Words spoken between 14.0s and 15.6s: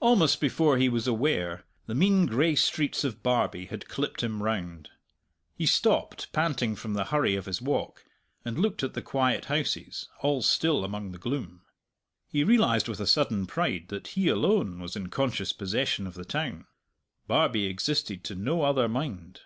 he alone was in conscious